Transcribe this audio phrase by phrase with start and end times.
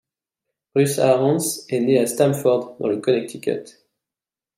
[0.73, 3.83] Ruth Aarons est née à Stamford, dans le Connecticut.